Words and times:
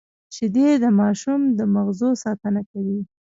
شیدې 0.35 0.67
د 0.83 0.85
ماشوم 0.99 1.41
د 1.57 1.59
مغزو 1.73 2.09
ساتنه 2.23 2.61
کوي 2.71 2.99